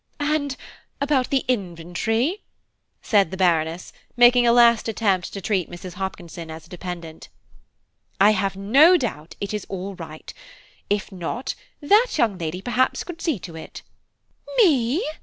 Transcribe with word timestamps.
"And 0.19 0.57
about 0.99 1.29
the 1.29 1.45
inventory?" 1.47 2.41
said 3.03 3.29
the 3.29 3.37
Baroness, 3.37 3.93
making 4.17 4.47
a 4.47 4.51
last 4.51 4.87
attempt 4.87 5.31
to 5.31 5.41
treat 5.41 5.69
Mrs. 5.69 5.93
Hopkinson 5.93 6.49
as 6.49 6.65
a 6.65 6.69
dependent. 6.71 7.29
"I 8.19 8.31
have 8.31 8.55
no 8.55 8.97
doubt 8.97 9.35
it 9.39 9.53
is 9.53 9.67
all 9.69 9.93
right. 9.93 10.33
If 10.89 11.11
not, 11.11 11.53
that 11.83 12.17
young 12.17 12.39
lady 12.39 12.63
perhaps 12.63 13.03
could 13.03 13.21
see 13.21 13.37
to 13.41 13.55
it." 13.55 13.83
"Me!" 14.57 15.03